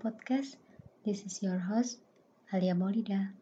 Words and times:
Podcast. 0.00 0.56
This 1.04 1.28
is 1.28 1.44
your 1.44 1.60
host, 1.60 2.00
Alia 2.48 2.72
Maulida. 2.72 3.36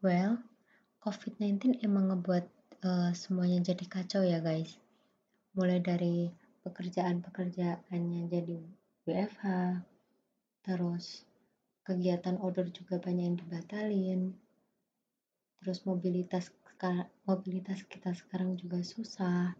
Well, 0.00 0.40
COVID-19 1.04 1.84
emang 1.84 2.08
ngebuat 2.08 2.48
uh, 2.80 3.12
semuanya 3.12 3.60
jadi 3.60 3.84
kacau 3.84 4.24
ya 4.24 4.40
guys. 4.40 4.80
Mulai 5.52 5.84
dari 5.84 6.32
pekerjaan-pekerjaannya 6.64 8.22
jadi 8.32 8.56
WFH, 9.04 9.44
terus 10.64 11.28
kegiatan 11.84 12.40
outdoor 12.40 12.72
juga 12.72 12.96
banyak 13.04 13.24
yang 13.28 13.36
dibatalin, 13.36 14.32
terus 15.60 15.84
mobilitas 15.84 16.48
mobilitas 17.24 17.82
kita 17.88 18.12
sekarang 18.12 18.54
juga 18.60 18.84
susah, 18.84 19.56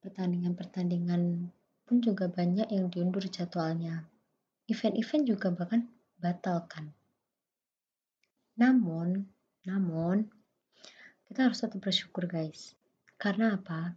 pertandingan-pertandingan 0.00 1.50
pun 1.84 1.96
juga 1.98 2.30
banyak 2.30 2.70
yang 2.70 2.86
diundur 2.86 3.26
jadwalnya. 3.26 4.06
Event-event 4.70 5.24
juga 5.26 5.50
bahkan 5.50 5.90
batalkan. 6.22 6.94
Namun, 8.54 9.26
namun 9.66 10.30
kita 11.26 11.50
harus 11.50 11.62
tetap 11.62 11.82
bersyukur 11.82 12.30
guys. 12.30 12.78
Karena 13.18 13.58
apa? 13.58 13.94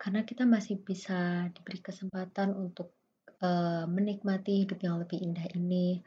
Karena 0.00 0.24
kita 0.24 0.48
masih 0.48 0.80
bisa 0.80 1.48
diberi 1.52 1.80
kesempatan 1.80 2.56
untuk 2.56 2.96
uh, 3.44 3.84
menikmati 3.84 4.64
hidup 4.64 4.80
yang 4.80 4.96
lebih 5.00 5.20
indah 5.20 5.46
ini. 5.52 6.00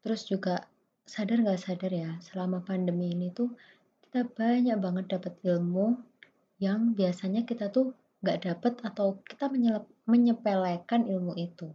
Terus 0.00 0.28
juga 0.28 0.64
sadar 1.04 1.42
nggak 1.42 1.60
sadar 1.60 1.92
ya, 1.92 2.10
selama 2.22 2.62
pandemi 2.62 3.12
ini 3.12 3.32
tuh 3.34 3.52
kita 4.12 4.28
banyak 4.28 4.76
banget 4.76 5.16
dapat 5.16 5.40
ilmu 5.40 5.96
yang 6.60 6.92
biasanya 6.92 7.48
kita 7.48 7.72
tuh 7.72 7.96
nggak 8.20 8.44
dapat 8.44 8.76
atau 8.84 9.24
kita 9.24 9.48
menyepelekan 10.04 11.08
ilmu 11.08 11.32
itu. 11.40 11.72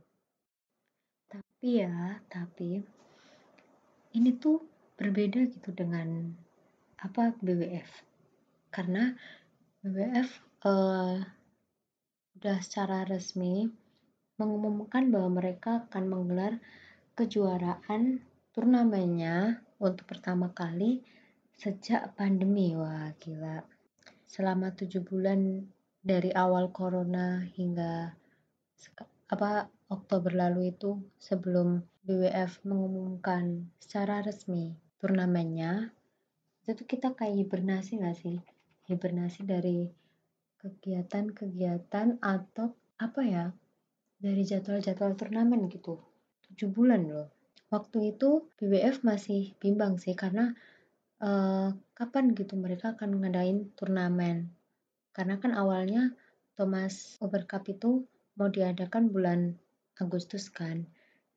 Tapi 1.25 1.81
ya, 1.81 2.21
tapi 2.29 2.77
ini 4.13 4.29
tuh 4.37 4.61
berbeda 5.01 5.49
gitu 5.49 5.73
dengan 5.73 6.29
apa 7.01 7.33
BWF 7.41 7.89
karena 8.69 9.17
BWF 9.81 10.29
uh, 10.61 11.17
eh, 12.37 12.61
secara 12.61 13.01
resmi 13.09 13.65
mengumumkan 14.37 15.09
bahwa 15.09 15.41
mereka 15.41 15.89
akan 15.89 16.05
menggelar 16.05 16.61
kejuaraan 17.17 18.21
turnamennya 18.53 19.65
untuk 19.81 20.05
pertama 20.05 20.53
kali 20.53 21.16
sejak 21.57 22.13
pandemi 22.13 22.77
wah 22.77 23.09
gila. 23.17 23.65
Selama 24.29 24.71
tujuh 24.77 25.01
bulan 25.01 25.65
dari 25.99 26.29
awal 26.31 26.69
corona 26.69 27.41
hingga 27.57 28.13
apa 29.27 29.67
Oktober 29.89 30.31
lalu 30.31 30.71
itu 30.71 31.01
sebelum 31.17 31.81
BWF 32.05 32.63
mengumumkan 32.63 33.67
secara 33.81 34.23
resmi 34.23 34.77
turnamennya 35.01 35.91
itu 36.67 36.83
kita 36.83 37.15
kayak 37.15 37.47
hibernasi 37.47 38.03
gak 38.03 38.19
sih? 38.19 38.37
Hibernasi 38.91 39.47
dari 39.47 39.87
kegiatan-kegiatan 40.59 42.19
atau 42.19 42.75
apa 42.99 43.21
ya 43.23 43.45
dari 44.19 44.43
jadwal-jadwal 44.43 45.15
turnamen 45.15 45.71
gitu. 45.71 45.95
Tujuh 46.51 46.67
bulan 46.67 47.07
loh. 47.07 47.31
Waktu 47.71 48.15
itu 48.15 48.51
BWF 48.59 49.03
masih 49.07 49.55
bimbang 49.63 49.95
sih 49.99 50.15
karena 50.15 50.55
uh, 51.23 51.69
kapan 51.97 52.33
gitu 52.33 52.57
mereka 52.57 52.93
akan 52.97 53.23
ngadain 53.23 53.71
turnamen 53.73 54.51
karena 55.13 55.41
kan 55.41 55.53
awalnya 55.55 56.13
Thomas 56.57 57.17
Uber 57.21 57.45
Cup 57.49 57.69
itu 57.69 58.05
mau 58.37 58.49
diadakan 58.49 59.09
bulan 59.09 59.53
Agustus 59.97 60.49
kan 60.53 60.85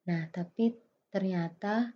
nah 0.04 0.26
tapi 0.32 0.74
ternyata 1.10 1.92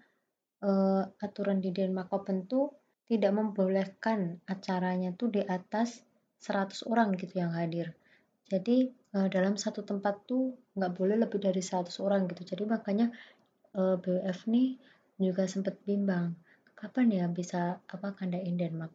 uh, 0.64 1.04
aturan 1.20 1.60
di 1.60 1.70
Denmark 1.70 2.10
Open 2.10 2.48
tuh 2.48 2.72
tidak 3.04 3.36
membolehkan 3.36 4.40
acaranya 4.48 5.12
tuh 5.12 5.28
di 5.28 5.44
atas 5.44 6.00
100 6.40 6.88
orang 6.88 7.16
gitu 7.16 7.40
yang 7.40 7.52
hadir. 7.52 7.92
Jadi 8.48 8.92
uh, 9.16 9.28
dalam 9.28 9.56
satu 9.60 9.84
tempat 9.84 10.24
tuh 10.28 10.56
nggak 10.76 10.92
boleh 10.96 11.16
lebih 11.20 11.40
dari 11.40 11.60
100 11.60 11.88
orang 12.00 12.28
gitu. 12.32 12.56
Jadi 12.56 12.64
makanya 12.68 13.12
uh, 13.76 13.96
eh, 13.96 13.96
BWF 14.00 14.48
nih 14.48 14.68
juga 15.20 15.46
sempat 15.46 15.78
bimbang 15.86 16.34
kapan 16.84 17.08
ya 17.16 17.24
bisa 17.32 17.80
apa 17.88 18.12
kandain 18.12 18.60
Denmark 18.60 18.92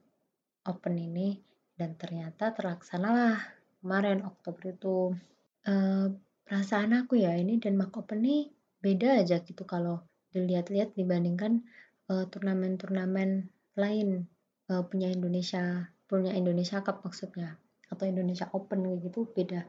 Open 0.69 0.93
ini? 1.01 1.41
Dan 1.73 1.97
ternyata 1.97 2.53
terlaksanalah 2.53 3.41
kemarin 3.81 4.21
Oktober 4.21 4.77
itu. 4.77 5.17
Uh, 5.65 6.13
perasaan 6.45 6.93
aku 6.93 7.17
ya 7.17 7.33
ini 7.33 7.57
Denmark 7.57 7.97
Open 7.97 8.21
nih 8.21 8.53
beda 8.77 9.25
aja 9.25 9.41
gitu 9.41 9.65
kalau 9.65 10.05
dilihat-lihat 10.29 10.93
dibandingkan 10.93 11.65
turnamen-turnamen 12.05 13.49
lain. 13.73 14.29
Uh, 14.69 14.85
punya 14.85 15.09
Indonesia 15.09 15.89
punya 16.05 16.37
Indonesia 16.37 16.85
Cup 16.85 17.01
maksudnya 17.01 17.57
atau 17.89 18.05
Indonesia 18.05 18.45
Open 18.53 18.85
gitu 19.01 19.25
beda. 19.33 19.65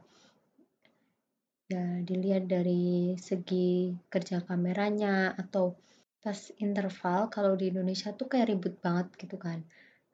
Ya 1.73 1.85
dilihat 2.05 2.45
dari 2.45 3.17
segi 3.17 3.97
kerja 4.13 4.45
kameranya 4.45 5.33
atau 5.33 5.73
pas 6.21 6.37
interval 6.61 7.27
kalau 7.33 7.57
di 7.57 7.73
Indonesia 7.73 8.13
tuh 8.13 8.29
kayak 8.29 8.53
ribut 8.53 8.77
banget 8.79 9.09
gitu 9.17 9.41
kan. 9.41 9.65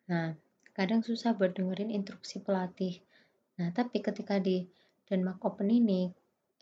Nah 0.07 0.33
kadang 0.71 1.03
susah 1.03 1.35
buat 1.35 1.53
dengerin 1.53 1.91
instruksi 1.91 2.39
pelatih. 2.39 3.03
Nah 3.59 3.69
tapi 3.75 3.99
ketika 3.99 4.39
di 4.39 4.67
Denmark 5.07 5.43
Open 5.43 5.67
ini 5.67 6.07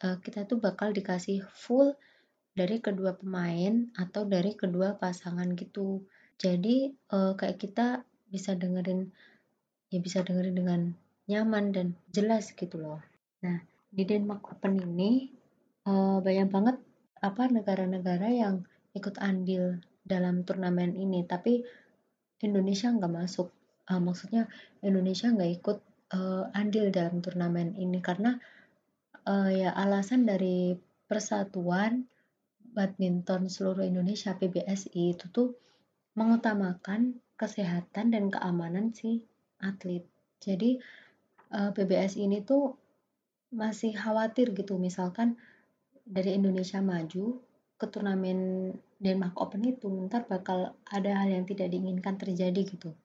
uh, 0.01 0.17
kita 0.21 0.49
tuh 0.49 0.57
bakal 0.57 0.91
dikasih 0.91 1.45
full 1.53 1.93
dari 2.55 2.79
kedua 2.81 3.13
pemain 3.13 3.91
atau 3.99 4.25
dari 4.25 4.57
kedua 4.57 4.97
pasangan 4.97 5.53
gitu. 5.53 6.01
Jadi 6.41 6.91
uh, 7.13 7.37
kayak 7.37 7.61
kita 7.61 8.01
bisa 8.29 8.57
dengerin 8.57 9.13
ya 9.93 9.99
bisa 10.01 10.25
dengerin 10.25 10.55
dengan 10.57 10.81
nyaman 11.29 11.73
dan 11.73 11.87
jelas 12.13 12.53
gitu 12.53 12.77
loh. 12.77 13.01
Nah, 13.41 13.61
di 13.89 14.03
Denmark 14.05 14.57
Open 14.57 14.77
ini 14.81 15.29
uh, 15.85 16.21
banyak 16.21 16.49
banget 16.49 16.77
apa 17.21 17.49
negara-negara 17.49 18.29
yang 18.29 18.61
ikut 18.95 19.19
andil 19.19 19.83
dalam 20.01 20.47
turnamen 20.47 20.95
ini, 20.95 21.27
tapi 21.27 21.61
Indonesia 22.41 22.89
nggak 22.89 23.13
masuk. 23.13 23.51
Uh, 23.85 24.01
maksudnya 24.01 24.49
Indonesia 24.81 25.29
nggak 25.29 25.51
ikut 25.61 25.77
uh, 26.15 26.49
andil 26.57 26.89
dalam 26.89 27.21
turnamen 27.21 27.77
ini 27.77 28.01
karena 28.01 28.41
uh, 29.29 29.49
ya 29.53 29.69
alasan 29.77 30.25
dari 30.25 30.73
Persatuan 31.05 32.09
Badminton 32.75 33.47
Seluruh 33.47 33.85
Indonesia 33.85 34.33
PBSI 34.33 35.15
itu 35.15 35.25
tuh 35.29 35.53
mengutamakan 36.17 37.21
kesehatan 37.37 38.15
dan 38.15 38.33
keamanan 38.33 38.91
si 38.95 39.23
atlet. 39.61 40.03
Jadi 40.39 40.79
uh, 41.51 41.69
eh, 41.69 41.71
PBS 41.71 42.19
ini 42.19 42.43
tuh 42.43 42.75
masih 43.55 43.95
khawatir 43.95 44.51
gitu 44.51 44.75
misalkan 44.75 45.39
dari 46.03 46.35
Indonesia 46.35 46.83
maju 46.83 47.39
ke 47.75 47.85
turnamen 47.91 48.71
Denmark 48.95 49.35
Open 49.35 49.67
itu 49.67 49.91
ntar 50.07 50.23
bakal 50.31 50.73
ada 50.87 51.11
hal 51.19 51.27
yang 51.27 51.43
tidak 51.43 51.71
diinginkan 51.71 52.15
terjadi 52.15 52.61
gitu. 52.63 52.95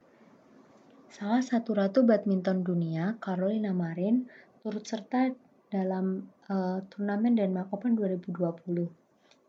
Salah 1.10 1.42
satu 1.42 1.74
ratu 1.74 2.06
badminton 2.06 2.62
dunia, 2.62 3.18
Carolina 3.18 3.74
Marin, 3.74 4.30
turut 4.62 4.86
serta 4.86 5.34
dalam 5.66 6.30
uh, 6.46 6.78
turnamen 6.86 7.34
Denmark 7.34 7.74
Open 7.74 7.98
2020. 7.98 8.86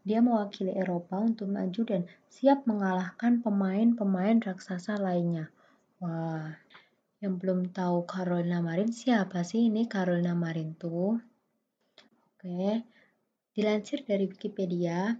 Dia 0.01 0.17
mewakili 0.25 0.73
Eropa 0.73 1.21
untuk 1.21 1.53
maju 1.53 1.81
dan 1.85 2.09
siap 2.25 2.65
mengalahkan 2.65 3.45
pemain-pemain 3.45 4.41
raksasa 4.41 4.97
lainnya. 4.97 5.53
Wah, 6.01 6.57
yang 7.21 7.37
belum 7.37 7.69
tahu 7.69 8.09
Carolina 8.09 8.65
Marin 8.65 8.89
siapa 8.89 9.45
sih 9.45 9.69
ini 9.69 9.85
Carolina 9.85 10.33
Marin 10.33 10.73
tuh? 10.73 11.21
Oke, 12.33 12.81
dilansir 13.51 14.07
dari 14.07 14.31
Wikipedia, 14.31 15.19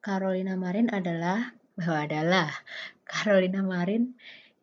Carolina 0.00 0.56
Marin 0.56 0.88
adalah 0.88 1.52
bahwa 1.76 2.08
adalah 2.08 2.48
Carolina 3.04 3.60
Marin 3.60 4.16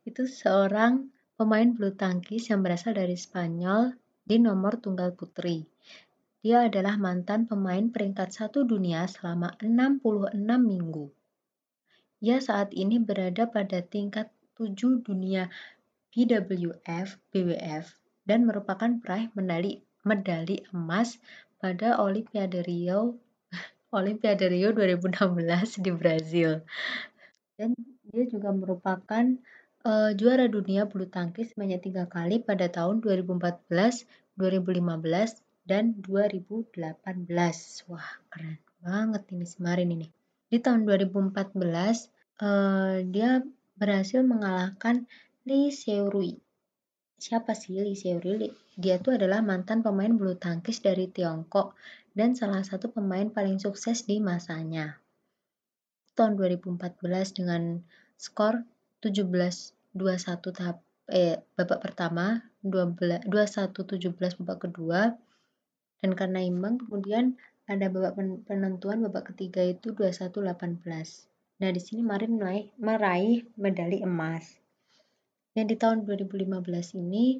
itu 0.04 0.26
seorang 0.26 1.14
pemain 1.38 1.70
bulu 1.70 1.94
tangkis 1.94 2.50
yang 2.50 2.66
berasal 2.66 2.98
dari 2.98 3.14
Spanyol 3.14 3.94
di 4.26 4.42
nomor 4.42 4.82
tunggal 4.82 5.14
putri. 5.14 5.68
Dia 6.44 6.68
adalah 6.68 7.00
mantan 7.00 7.48
pemain 7.48 7.88
peringkat 7.88 8.34
satu 8.36 8.68
dunia 8.68 9.08
selama 9.08 9.56
66 9.62 10.36
minggu. 10.60 11.08
Ia 12.24 12.40
saat 12.40 12.74
ini 12.76 13.00
berada 13.00 13.48
pada 13.48 13.80
tingkat 13.80 14.32
7 14.60 15.06
dunia 15.06 15.48
BWF, 16.12 17.20
BWF 17.32 17.86
dan 18.28 18.48
merupakan 18.48 18.92
peraih 19.00 19.32
medali 19.36 19.84
medali 20.04 20.60
emas 20.76 21.16
pada 21.64 21.96
Olimpiade 22.04 22.60
Rio 22.68 23.16
Olimpiade 23.96 24.52
Rio 24.52 24.76
2016 24.76 25.80
di 25.80 25.92
Brazil. 25.96 26.60
Dan 27.56 27.72
dia 28.12 28.28
juga 28.28 28.52
merupakan 28.52 29.24
uh, 29.88 30.12
juara 30.12 30.52
dunia 30.52 30.92
bulu 30.92 31.08
tangkis 31.08 31.56
sebanyak 31.56 31.80
tiga 31.88 32.04
kali 32.12 32.44
pada 32.44 32.68
tahun 32.68 33.00
2014, 33.00 33.64
2015, 34.36 35.40
dan 35.64 35.96
2018. 36.04 36.76
Wah, 37.88 38.10
keren 38.28 38.60
banget 38.84 39.24
ini 39.32 39.46
si 39.48 39.58
Marin 39.64 39.96
ini. 39.96 40.08
Di 40.52 40.60
tahun 40.60 40.84
2014, 40.84 41.32
uh, 42.44 43.00
dia 43.08 43.40
berhasil 43.80 44.20
mengalahkan 44.20 45.08
Lee 45.48 45.72
Seurui. 45.72 46.36
Siapa 47.16 47.56
sih 47.56 47.80
Lee 47.80 47.96
Seurui? 47.96 48.52
Dia 48.74 48.98
tuh 48.98 49.22
adalah 49.22 49.46
mantan 49.46 49.86
pemain 49.86 50.10
bulu 50.10 50.34
tangkis 50.34 50.82
dari 50.82 51.06
Tiongkok 51.06 51.78
dan 52.18 52.34
salah 52.34 52.66
satu 52.66 52.90
pemain 52.90 53.30
paling 53.30 53.62
sukses 53.62 54.10
di 54.10 54.18
masanya. 54.18 54.98
Tahun 56.18 56.34
2014 56.38 57.38
dengan 57.38 57.82
skor 58.18 58.66
17-21 59.06 59.78
tahap 60.58 60.82
eh 61.12 61.38
babak 61.54 61.84
pertama, 61.86 62.42
21-17 62.66 64.40
babak 64.42 64.58
kedua, 64.70 65.14
dan 66.00 66.12
karena 66.18 66.40
imbang 66.42 66.80
kemudian 66.80 67.38
ada 67.70 67.92
babak 67.92 68.18
penentuan 68.48 69.04
babak 69.06 69.36
ketiga 69.36 69.62
itu 69.62 69.92
21-18. 69.94 70.82
Nah, 71.62 71.70
di 71.70 71.82
sini 71.82 72.02
Marin 72.02 72.36
meraih, 72.36 72.68
meraih 72.82 73.46
medali 73.56 74.02
emas. 74.02 74.60
Yang 75.54 75.68
di 75.70 75.76
tahun 75.78 75.98
2015 76.10 76.98
ini 76.98 77.38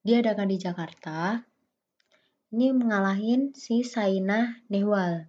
diadakan 0.00 0.48
di 0.48 0.56
Jakarta. 0.56 1.44
Ini 2.50 2.72
mengalahin 2.72 3.52
si 3.52 3.84
Saina 3.84 4.58
Nehwal, 4.72 5.28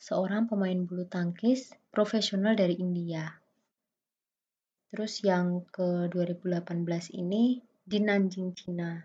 seorang 0.00 0.48
pemain 0.48 0.80
bulu 0.88 1.04
tangkis 1.04 1.76
profesional 1.92 2.56
dari 2.56 2.80
India. 2.80 3.38
Terus 4.88 5.20
yang 5.20 5.68
ke 5.68 6.08
2018 6.08 7.12
ini 7.20 7.60
di 7.84 7.98
Nanjing, 8.00 8.56
Cina. 8.56 8.96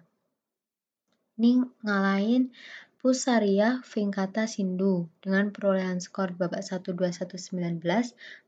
Ini 1.36 1.60
ngalahin 1.84 2.56
Pusaria 3.04 3.84
Venkata 3.84 4.48
Sindu 4.48 5.12
dengan 5.20 5.52
perolehan 5.52 6.00
skor 6.00 6.32
babak 6.40 6.64
1-2-1-19, 6.64 7.84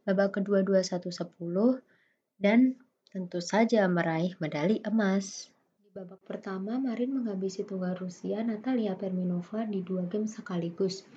babak 0.08 0.40
kedua 0.40 0.64
2-1-10, 0.64 1.84
dan 2.40 2.80
tentu 3.12 3.44
saja 3.44 3.84
meraih 3.92 4.32
medali 4.40 4.80
emas. 4.88 5.52
Babak 5.96 6.28
pertama, 6.28 6.76
Marin 6.76 7.24
menghabisi 7.24 7.64
tunggal 7.64 7.96
Rusia 7.96 8.44
Natalia 8.44 9.00
Perminova 9.00 9.64
di 9.64 9.80
dua 9.80 10.04
game 10.12 10.28
sekaligus. 10.28 11.08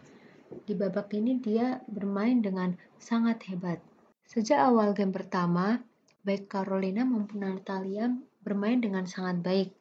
Di 0.47 0.71
babak 0.71 1.11
ini 1.19 1.43
dia 1.43 1.83
bermain 1.91 2.39
dengan 2.39 2.79
sangat 2.95 3.43
hebat. 3.51 3.83
Sejak 4.23 4.71
awal 4.71 4.95
game 4.95 5.11
pertama, 5.11 5.83
baik 6.23 6.47
Carolina 6.47 7.03
maupun 7.03 7.43
Natalia 7.43 8.07
bermain 8.39 8.79
dengan 8.79 9.03
sangat 9.03 9.43
baik. 9.43 9.75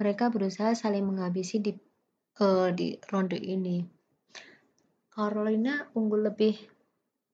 Mereka 0.00 0.32
berusaha 0.32 0.72
saling 0.72 1.04
menghabisi 1.04 1.60
di 1.60 1.76
uh, 2.40 2.72
di 2.72 2.96
ronde 3.12 3.36
ini. 3.36 3.84
Carolina 5.12 5.84
unggul 5.92 6.32
lebih 6.32 6.56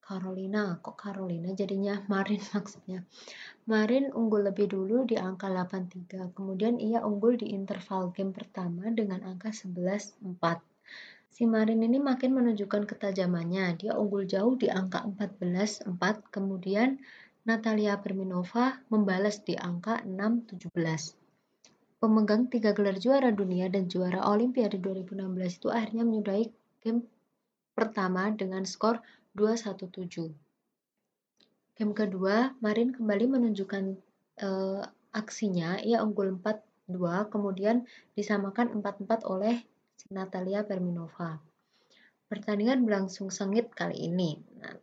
Carolina, 0.06 0.78
kok 0.78 0.94
Carolina 0.94 1.50
jadinya? 1.50 1.98
Marin 2.12 2.38
maksudnya. 2.38 3.02
Marin 3.66 4.14
unggul 4.14 4.46
lebih 4.46 4.70
dulu 4.70 5.02
di 5.02 5.18
angka 5.18 5.50
8-3, 5.50 6.30
kemudian 6.30 6.78
ia 6.78 7.02
unggul 7.02 7.34
di 7.34 7.50
interval 7.50 8.14
game 8.14 8.30
pertama 8.30 8.86
dengan 8.94 9.26
angka 9.26 9.50
11-4. 9.50 10.38
Si 11.34 11.42
Marin 11.42 11.82
ini 11.82 11.98
makin 11.98 12.38
menunjukkan 12.38 12.86
ketajamannya, 12.86 13.82
dia 13.82 13.98
unggul 13.98 14.30
jauh 14.30 14.54
di 14.54 14.70
angka 14.70 15.02
14-4, 15.02 15.90
kemudian 16.30 17.02
Natalia 17.42 17.98
Perminova 17.98 18.78
membalas 18.86 19.42
di 19.42 19.58
angka 19.58 20.06
6-17 20.06 21.26
pemegang 21.96 22.46
tiga 22.52 22.76
gelar 22.76 23.00
juara 23.00 23.32
dunia 23.32 23.72
dan 23.72 23.88
juara 23.88 24.20
Olimpiade 24.28 24.76
2016 24.78 25.58
itu 25.58 25.68
akhirnya 25.72 26.04
menyudahi 26.04 26.44
game 26.84 27.08
pertama 27.72 28.28
dengan 28.32 28.68
skor 28.68 29.00
2-1-7. 29.36 30.32
Game 31.76 31.92
kedua, 31.92 32.56
Marin 32.64 32.96
kembali 32.96 33.36
menunjukkan 33.36 33.84
uh, 34.40 34.80
aksinya, 35.12 35.76
ia 35.84 36.00
unggul 36.00 36.40
4-2, 36.40 37.28
kemudian 37.28 37.84
disamakan 38.16 38.80
4-4 38.80 39.28
oleh 39.28 39.60
Natalia 40.08 40.64
Perminova. 40.64 41.36
Pertandingan 42.26 42.82
berlangsung 42.82 43.28
sengit 43.28 43.70
kali 43.76 44.08
ini. 44.08 44.40
Nah, 44.58 44.74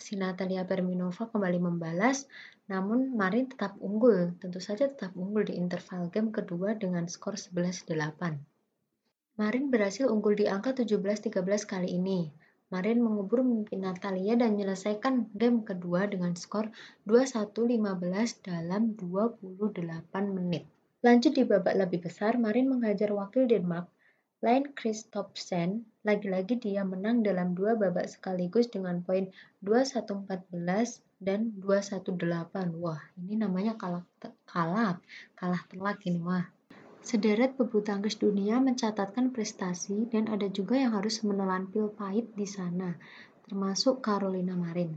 si 0.00 0.18
Natalia 0.18 0.66
Perminova 0.66 1.30
kembali 1.30 1.60
membalas, 1.62 2.26
namun 2.66 3.14
Marin 3.14 3.52
tetap 3.52 3.78
unggul, 3.78 4.34
tentu 4.42 4.58
saja 4.58 4.88
tetap 4.88 5.14
unggul 5.14 5.46
di 5.46 5.54
interval 5.60 6.08
game 6.08 6.32
kedua 6.32 6.74
dengan 6.74 7.06
skor 7.06 7.38
11-8. 7.38 7.92
Marin 9.38 9.70
berhasil 9.72 10.10
unggul 10.10 10.36
di 10.36 10.50
angka 10.50 10.76
17-13 10.76 11.36
kali 11.64 11.88
ini. 11.94 12.32
Marin 12.72 13.04
mengubur 13.04 13.44
mimpi 13.44 13.76
Natalia 13.76 14.32
dan 14.40 14.56
menyelesaikan 14.56 15.36
game 15.36 15.60
kedua 15.60 16.08
dengan 16.08 16.32
skor 16.32 16.72
21-15 17.04 17.84
dalam 18.40 18.96
28 18.96 19.76
menit. 20.32 20.64
Lanjut 21.04 21.36
di 21.36 21.44
babak 21.44 21.76
lebih 21.76 22.08
besar, 22.08 22.40
Marin 22.40 22.72
menghajar 22.72 23.12
wakil 23.12 23.44
Denmark 23.44 23.92
Lain 24.42 24.74
Christopsen, 24.74 25.86
lagi-lagi 26.02 26.58
dia 26.58 26.82
menang 26.82 27.22
dalam 27.22 27.54
dua 27.54 27.78
babak 27.78 28.10
sekaligus 28.10 28.66
dengan 28.66 28.98
poin 28.98 29.30
21-14 29.62 30.98
dan 31.22 31.54
218. 31.62 32.74
Wah, 32.82 32.98
ini 33.22 33.38
namanya 33.38 33.78
kalah 33.78 34.02
kalah 34.42 34.98
kalah 35.38 35.62
telak 35.70 36.02
ini 36.10 36.18
wah. 36.18 36.42
Sederet 37.02 37.58
pebulu 37.58 37.82
tangkis 37.82 38.16
dunia 38.16 38.62
mencatatkan 38.62 39.34
prestasi 39.34 40.06
dan 40.06 40.30
ada 40.30 40.46
juga 40.46 40.78
yang 40.78 40.94
harus 40.94 41.20
menelan 41.26 41.66
pil 41.68 41.90
pahit 41.90 42.30
di 42.32 42.46
sana, 42.46 42.94
termasuk 43.44 44.00
Carolina 44.00 44.54
Marin. 44.54 44.94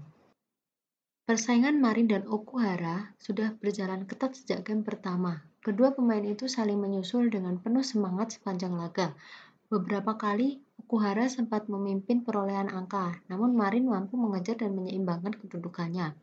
Persaingan 1.26 1.82
Marin 1.82 2.06
dan 2.06 2.24
Okuhara 2.30 3.18
sudah 3.18 3.58
berjalan 3.58 4.06
ketat 4.06 4.38
sejak 4.38 4.62
game 4.62 4.86
pertama, 4.86 5.42
Kedua 5.66 5.98
pemain 5.98 6.22
itu 6.22 6.46
saling 6.46 6.78
menyusul 6.78 7.34
dengan 7.34 7.58
penuh 7.58 7.82
semangat 7.82 8.38
sepanjang 8.38 8.78
laga. 8.78 9.18
Beberapa 9.66 10.14
kali 10.14 10.62
Okuhara 10.78 11.26
sempat 11.26 11.66
memimpin 11.66 12.22
perolehan 12.22 12.70
angka, 12.70 13.18
namun 13.34 13.58
Marin 13.58 13.90
mampu 13.90 14.14
mengejar 14.14 14.62
dan 14.62 14.78
menyeimbangkan 14.78 15.34
kedudukannya. 15.34 16.14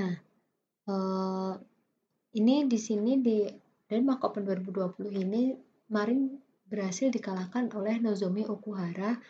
Nah, 0.00 0.14
eh, 0.88 1.52
ini 2.40 2.64
di 2.64 2.78
sini 2.80 3.20
di 3.20 3.44
Denmark 3.84 4.24
Open 4.24 4.48
2020 4.48 5.12
ini 5.28 5.52
Marin 5.92 6.40
berhasil 6.64 7.12
dikalahkan 7.12 7.68
oleh 7.76 8.00
Nozomi 8.00 8.48
Okuhara, 8.48 9.20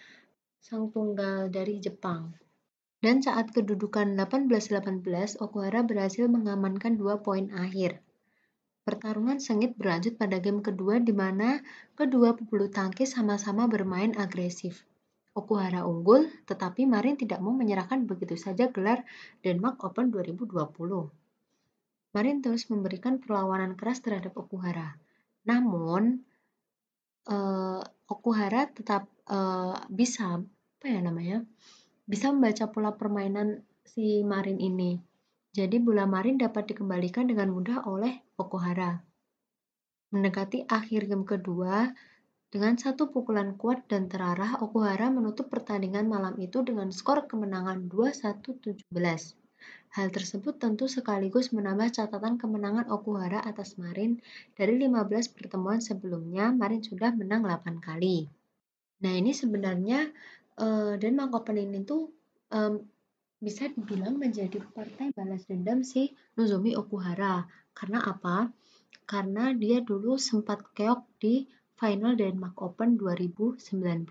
sang 0.62 0.94
tunggal 0.94 1.50
dari 1.50 1.82
Jepang. 1.82 2.38
Dan 3.02 3.18
saat 3.18 3.50
kedudukan 3.50 4.14
18-18, 4.14 5.42
Okuhara 5.42 5.82
berhasil 5.82 6.30
mengamankan 6.30 6.94
dua 6.94 7.18
poin 7.18 7.50
akhir. 7.50 7.98
Pertarungan 8.86 9.42
sengit 9.42 9.74
berlanjut 9.74 10.14
pada 10.14 10.38
game 10.38 10.62
kedua 10.62 11.02
di 11.02 11.10
mana 11.10 11.58
kedua 11.98 12.38
pebulu 12.38 12.70
tangkis 12.70 13.18
sama-sama 13.18 13.66
bermain 13.66 14.14
agresif. 14.14 14.86
Okuhara 15.34 15.82
unggul, 15.82 16.30
tetapi 16.46 16.86
Marin 16.86 17.18
tidak 17.18 17.42
mau 17.42 17.50
menyerahkan 17.50 18.06
begitu 18.06 18.38
saja 18.38 18.70
gelar 18.70 19.02
Denmark 19.42 19.82
Open 19.82 20.14
2020. 20.14 21.23
Marin 22.14 22.40
terus 22.40 22.70
memberikan 22.70 23.18
perlawanan 23.18 23.74
keras 23.74 23.98
terhadap 23.98 24.38
Okuhara. 24.38 24.94
Namun, 25.44 26.22
uh, 27.26 27.82
Okuhara 28.06 28.70
tetap 28.70 29.10
uh, 29.26 29.76
bisa, 29.90 30.38
apa 30.40 30.86
ya 30.86 31.02
namanya, 31.02 31.42
bisa 32.06 32.30
membaca 32.30 32.70
pola 32.70 32.94
permainan 32.94 33.66
si 33.82 34.22
Marin 34.22 34.62
ini 34.62 35.02
jadi 35.54 35.78
bola 35.78 36.02
marin 36.02 36.34
dapat 36.34 36.74
dikembalikan 36.74 37.30
dengan 37.30 37.54
mudah 37.54 37.86
oleh 37.86 38.26
Okuhara. 38.34 38.98
Mendekati 40.10 40.66
akhir 40.66 41.06
game 41.06 41.22
kedua, 41.22 41.94
dengan 42.50 42.74
satu 42.74 43.14
pukulan 43.14 43.54
kuat 43.54 43.86
dan 43.86 44.10
terarah, 44.10 44.58
Okuhara 44.58 45.14
menutup 45.14 45.46
pertandingan 45.54 46.10
malam 46.10 46.34
itu 46.42 46.66
dengan 46.66 46.90
skor 46.90 47.30
kemenangan 47.30 47.86
2-1-17. 47.86 49.43
Hal 49.94 50.10
tersebut 50.10 50.58
tentu 50.58 50.90
sekaligus 50.90 51.54
menambah 51.54 51.94
catatan 51.94 52.34
kemenangan 52.34 52.90
Okuhara 52.90 53.38
atas 53.46 53.78
Marin. 53.78 54.18
Dari 54.58 54.74
15 54.74 55.30
pertemuan 55.30 55.78
sebelumnya, 55.78 56.50
Marin 56.50 56.82
sudah 56.82 57.14
menang 57.14 57.46
8 57.46 57.78
kali. 57.78 58.26
Nah 59.06 59.12
ini 59.14 59.30
sebenarnya 59.30 60.10
uh, 60.58 60.98
Denmark 60.98 61.30
Open 61.38 61.62
ini 61.62 61.86
tuh 61.86 62.10
um, 62.50 62.82
bisa 63.38 63.70
dibilang 63.70 64.16
menjadi 64.16 64.58
partai 64.72 65.14
balas 65.14 65.46
dendam 65.46 65.86
si 65.86 66.10
Nozomi 66.34 66.74
Okuhara. 66.74 67.46
Karena 67.70 68.02
apa? 68.02 68.50
Karena 69.04 69.54
dia 69.54 69.78
dulu 69.78 70.18
sempat 70.18 70.74
keok 70.74 71.06
di 71.22 71.46
final 71.78 72.16
Denmark 72.16 72.56
Open 72.58 72.96
2019. 72.96 74.10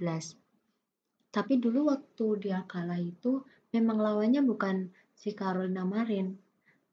Tapi 1.33 1.53
dulu 1.57 1.89
waktu 1.89 2.25
dia 2.37 2.61
kalah 2.69 3.01
itu 3.01 3.41
memang 3.73 3.97
lawannya 3.97 4.45
bukan 4.45 4.93
si 5.13 5.31
Carolina 5.33 5.85
Marin. 5.87 6.35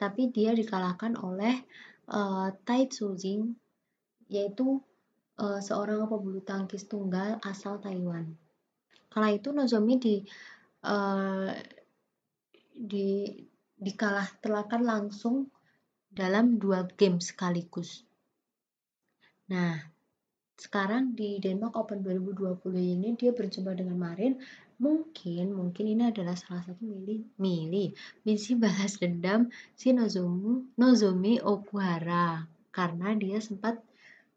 tapi 0.01 0.33
dia 0.33 0.57
dikalahkan 0.57 1.13
oleh 1.21 1.61
uh, 2.09 2.49
Tai 2.65 2.83
Tzu-ying 2.89 3.53
yaitu 4.33 4.81
uh, 5.37 5.61
seorang 5.61 6.09
pebulu 6.09 6.41
tangkis 6.41 6.89
tunggal 6.89 7.37
asal 7.45 7.77
Taiwan. 7.85 8.33
Kala 9.13 9.35
itu 9.35 9.53
Nozomi 9.53 10.01
di 10.01 10.17
uh, 10.89 11.53
di 12.73 13.29
dikalah 13.81 14.29
telakan 14.41 14.83
langsung 14.89 15.37
dalam 16.09 16.57
dua 16.57 16.85
game 16.97 17.19
sekaligus. 17.19 18.05
Nah, 19.51 19.77
sekarang 20.61 21.17
di 21.17 21.41
Denmark 21.41 21.75
Open 21.75 22.05
2020 22.05 22.61
ini 22.77 23.09
dia 23.17 23.33
berjumpa 23.33 23.73
dengan 23.75 23.97
Marin 23.97 24.37
mungkin 24.81 25.53
mungkin 25.53 25.85
ini 25.93 26.09
adalah 26.09 26.35
salah 26.35 26.65
satu 26.65 26.81
milih 26.81 27.37
milih 27.37 27.93
misi 28.25 28.57
balas 28.57 28.97
dendam 28.97 29.53
si 29.77 29.93
Nozomu 29.93 30.73
Nozomi 30.81 31.37
Okuhara 31.45 32.49
karena 32.73 33.13
dia 33.15 33.39
sempat 33.45 33.77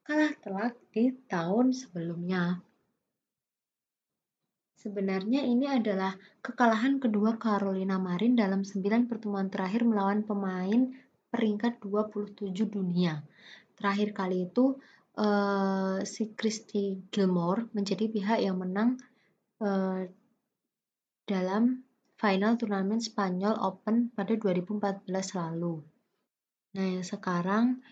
kalah 0.03 0.35
telak 0.43 0.75
di 0.91 1.15
tahun 1.31 1.71
sebelumnya. 1.71 2.59
Sebenarnya 4.75 5.47
ini 5.47 5.63
adalah 5.63 6.11
kekalahan 6.43 6.99
kedua 6.99 7.39
Carolina 7.39 7.95
Marin 7.95 8.35
dalam 8.35 8.67
9 8.67 9.07
pertemuan 9.07 9.47
terakhir 9.47 9.87
melawan 9.87 10.27
pemain 10.27 10.91
peringkat 11.31 11.79
27 11.79 12.51
dunia. 12.67 13.23
Terakhir 13.79 14.11
kali 14.11 14.51
itu 14.51 14.75
uh, 15.15 16.03
si 16.03 16.35
Christy 16.35 16.99
Gilmore 17.15 17.71
menjadi 17.71 18.11
pihak 18.11 18.43
yang 18.43 18.59
menang 18.59 18.99
uh, 19.63 20.03
dalam 21.23 21.83
final 22.19 22.55
turnamen 22.59 22.99
Spanyol 22.99 23.55
Open 23.59 24.11
pada 24.11 24.35
2014 24.35 25.07
lalu. 25.39 25.83
Nah, 26.73 26.87
yang 26.87 27.05
sekarang 27.05 27.83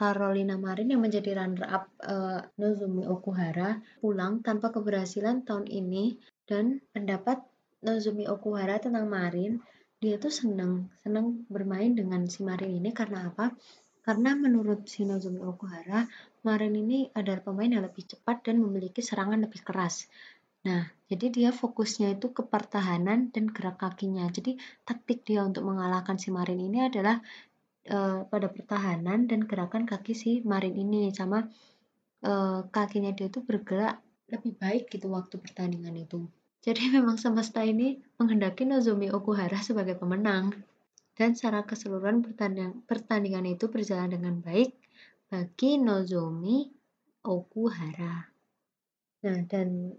Carolina 0.00 0.56
Marin 0.56 0.96
yang 0.96 1.04
menjadi 1.04 1.36
runner-up 1.36 1.92
uh, 2.08 2.40
Nozumi 2.56 3.04
Okuhara 3.04 3.84
pulang 4.00 4.40
tanpa 4.40 4.72
keberhasilan 4.72 5.44
tahun 5.44 5.68
ini 5.68 6.16
dan 6.48 6.80
pendapat 6.96 7.44
Nozumi 7.84 8.24
Okuhara 8.24 8.80
tentang 8.80 9.12
Marin 9.12 9.60
dia 10.00 10.16
tuh 10.16 10.32
seneng 10.32 10.88
seneng 11.04 11.44
bermain 11.52 11.92
dengan 11.92 12.24
si 12.24 12.40
Marin 12.40 12.80
ini 12.80 12.96
karena 12.96 13.28
apa? 13.28 13.52
Karena 14.00 14.32
menurut 14.32 14.88
si 14.88 15.04
Nozumi 15.04 15.44
Okuhara 15.44 16.08
Marin 16.48 16.72
ini 16.72 17.12
adalah 17.12 17.44
pemain 17.44 17.68
yang 17.68 17.84
lebih 17.84 18.08
cepat 18.08 18.48
dan 18.48 18.64
memiliki 18.64 19.04
serangan 19.04 19.44
lebih 19.44 19.60
keras. 19.60 20.08
Nah, 20.60 20.84
jadi 21.08 21.26
dia 21.32 21.50
fokusnya 21.56 22.20
itu 22.20 22.36
ke 22.36 22.44
pertahanan 22.44 23.32
dan 23.32 23.48
gerak 23.48 23.80
kakinya. 23.80 24.28
Jadi 24.28 24.60
taktik 24.84 25.24
dia 25.24 25.40
untuk 25.40 25.64
mengalahkan 25.64 26.20
si 26.20 26.28
Marin 26.28 26.60
ini 26.60 26.84
adalah 26.84 27.16
uh, 27.88 28.28
pada 28.28 28.52
pertahanan 28.52 29.24
dan 29.24 29.48
gerakan 29.48 29.88
kaki 29.88 30.12
si 30.12 30.30
Marin 30.44 30.76
ini 30.76 31.08
sama 31.16 31.48
uh, 32.28 32.60
kakinya 32.68 33.16
dia 33.16 33.32
itu 33.32 33.40
bergerak 33.40 34.04
lebih 34.28 34.52
baik 34.60 34.92
gitu 34.92 35.08
waktu 35.08 35.40
pertandingan 35.40 35.96
itu. 35.96 36.28
Jadi 36.60 36.88
memang 36.96 37.16
semesta 37.16 37.64
ini 37.64 37.96
menghendaki 38.20 38.68
Nozomi 38.68 39.08
Okuhara 39.08 39.64
sebagai 39.64 39.96
pemenang. 39.96 40.52
Dan 41.16 41.36
secara 41.36 41.68
keseluruhan 41.68 42.24
pertandingan, 42.24 42.80
pertandingan 42.88 43.44
itu 43.44 43.68
berjalan 43.68 44.08
dengan 44.08 44.40
baik 44.40 44.72
bagi 45.28 45.76
Nozomi 45.76 46.68
Okuhara. 47.24 48.28
Nah, 49.20 49.38
dan 49.44 49.92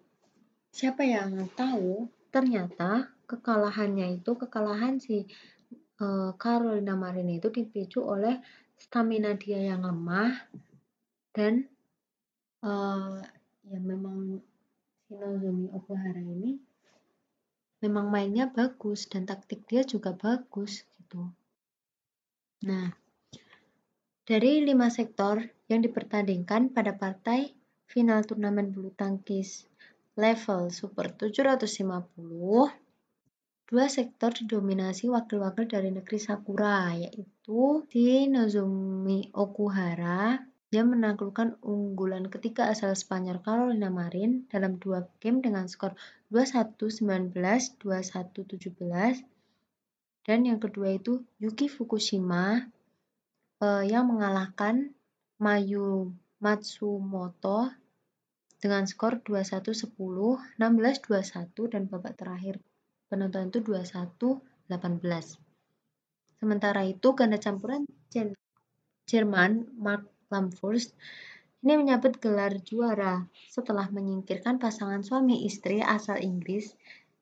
siapa 0.72 1.04
yang 1.04 1.51
tahu 1.51 2.08
ternyata 2.32 3.12
kekalahannya 3.28 4.24
itu 4.24 4.32
kekalahan 4.40 5.04
si 5.04 5.28
uh, 6.00 6.32
Carolina 6.40 6.96
Marin 6.96 7.28
itu 7.28 7.51
dipicu 7.51 8.00
oleh 8.04 8.40
stamina 8.80 9.36
dia 9.36 9.60
yang 9.60 9.84
lemah 9.84 10.32
dan 11.36 11.68
uh, 12.63 13.20
ya 13.68 13.80
memang 13.84 14.40
Shinozumi 15.06 15.68
Okuhara 15.75 16.24
ini 16.24 16.56
memang 17.84 18.08
mainnya 18.08 18.48
bagus 18.48 19.12
dan 19.12 19.28
taktik 19.28 19.68
dia 19.68 19.84
juga 19.84 20.16
bagus 20.16 20.88
gitu. 21.01 21.34
Nah, 22.63 22.94
dari 24.24 24.62
lima 24.62 24.88
sektor 24.94 25.42
yang 25.66 25.82
dipertandingkan 25.82 26.72
pada 26.72 26.94
partai 26.94 27.51
final 27.90 28.22
turnamen 28.24 28.70
bulu 28.70 28.94
tangkis 28.94 29.71
level 30.15 30.72
Super 30.72 31.15
750 31.15 32.82
Dua 33.72 33.88
sektor 33.88 34.36
didominasi 34.36 35.08
wakil-wakil 35.08 35.63
dari 35.63 35.96
negeri 35.96 36.20
Sakura, 36.20 36.91
yaitu 36.91 37.88
si 37.88 38.27
Nozomi 38.27 39.32
Okuhara 39.32 40.44
yang 40.75 40.91
menaklukkan 40.91 41.56
unggulan 41.63 42.27
ketiga 42.27 42.68
asal 42.68 42.91
Spanyol 42.91 43.39
Carolina 43.39 43.88
Marin 43.88 44.44
dalam 44.51 44.75
dua 44.75 45.08
game 45.24 45.39
dengan 45.39 45.72
skor 45.72 45.96
21-19, 46.36 47.32
21-17. 47.80 49.24
Dan 50.27 50.39
yang 50.44 50.60
kedua 50.60 50.91
itu 50.91 51.24
Yuki 51.39 51.72
Fukushima 51.72 52.68
eh, 53.63 53.84
yang 53.88 54.12
mengalahkan 54.12 54.91
Mayu 55.39 56.12
Matsumoto 56.44 57.72
dengan 58.62 58.86
skor 58.86 59.25
21-10, 59.25 59.98
16-21 60.62 61.74
dan 61.74 61.89
babak 61.89 62.13
terakhir 62.15 62.62
penonton 63.10 63.50
itu 63.50 63.60
21 63.65 64.39
18. 64.72 66.39
Sementara 66.39 66.88
itu 66.88 67.12
ganda 67.12 67.36
campuran 67.36 67.84
Jerman 69.10 69.68
Mark 69.75 70.08
Lamfurst 70.32 70.96
ini 71.62 71.77
menyabet 71.77 72.18
gelar 72.18 72.58
juara 72.63 73.30
setelah 73.51 73.86
menyingkirkan 73.91 74.58
pasangan 74.58 75.06
suami 75.06 75.46
istri 75.46 75.84
asal 75.84 76.18
Inggris 76.18 76.74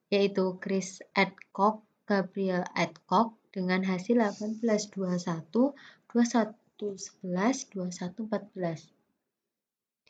yaitu 0.08 0.56
Chris 0.62 1.04
Adcock, 1.12 1.84
Gabriel 2.08 2.64
Adcock 2.72 3.36
dengan 3.52 3.84
hasil 3.84 4.16
18-21, 4.16 5.76
21-11, 6.08 6.54
21-14. 7.26 8.99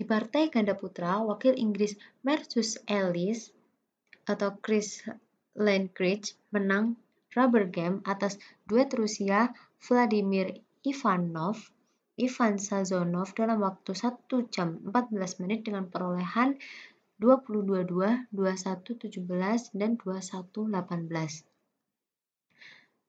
Di 0.00 0.09
partai 0.09 0.49
ganda 0.49 0.73
putra, 0.73 1.21
wakil 1.21 1.52
Inggris 1.61 1.92
Mercus 2.25 2.80
Ellis 2.88 3.52
atau 4.25 4.57
Chris 4.64 5.04
Landgrich 5.52 6.40
menang 6.57 6.97
rubber 7.37 7.69
game 7.69 8.00
atas 8.09 8.40
duet 8.64 8.88
Rusia 8.97 9.52
Vladimir 9.76 10.57
Ivanov 10.88 11.61
Ivan 12.16 12.57
Sazonov 12.57 13.37
dalam 13.37 13.61
waktu 13.61 13.92
1 13.92 14.25
jam 14.49 14.80
14 14.88 15.40
menit 15.45 15.69
dengan 15.69 15.85
perolehan 15.85 16.57
22-22, 17.21 18.33
21-17, 18.33 19.76
dan 19.76 20.00
21-18. 20.00 21.50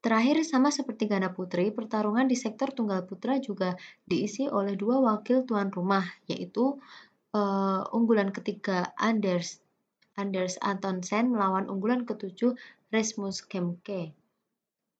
Terakhir, 0.01 0.41
sama 0.41 0.73
seperti 0.73 1.05
ganda 1.05 1.29
putri, 1.29 1.69
pertarungan 1.69 2.25
di 2.25 2.33
sektor 2.33 2.73
tunggal 2.73 3.05
putra 3.05 3.37
juga 3.37 3.77
diisi 4.01 4.49
oleh 4.49 4.73
dua 4.73 4.97
wakil 4.97 5.45
tuan 5.45 5.69
rumah, 5.69 6.01
yaitu 6.25 6.81
uh, 7.37 7.85
unggulan 7.93 8.33
ketiga 8.33 8.97
Anders 8.97 9.61
Anders 10.17 10.57
Antonsen 10.59 11.31
melawan 11.31 11.69
unggulan 11.71 12.03
ketujuh 12.03 12.57
Rasmus 12.91 13.45
Kemke. 13.47 14.11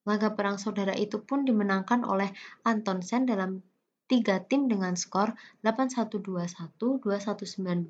Laga 0.08 0.34
perang 0.34 0.58
saudara 0.58 0.96
itu 0.98 1.22
pun 1.22 1.46
dimenangkan 1.46 2.02
oleh 2.08 2.32
Antonsen 2.66 3.28
dalam 3.28 3.62
tiga 4.10 4.42
tim 4.42 4.66
dengan 4.72 4.98
skor 4.98 5.34
8121, 5.66 7.02
2119, 7.02 7.90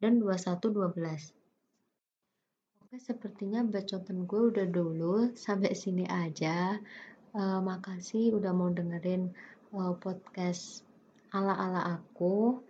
dan 0.00 0.12
2112. 0.22 1.37
Oke, 2.88 3.04
sepertinya 3.04 3.60
bacotan 3.68 4.24
gue 4.24 4.48
udah 4.48 4.64
dulu 4.64 5.36
sampai 5.36 5.76
sini 5.76 6.08
aja. 6.08 6.80
Uh, 7.36 7.60
makasih 7.60 8.32
udah 8.32 8.56
mau 8.56 8.72
dengerin 8.72 9.28
uh, 9.76 9.92
podcast 9.92 10.88
ala-ala 11.28 12.00
aku 12.00 12.64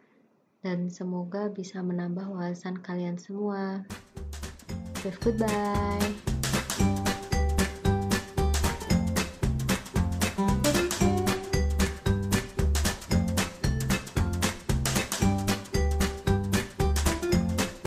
dan 0.67 0.91
semoga 0.91 1.47
bisa 1.55 1.87
menambah 1.87 2.35
wawasan 2.35 2.83
kalian 2.83 3.15
semua. 3.15 3.87
Goodbye. 5.23 6.28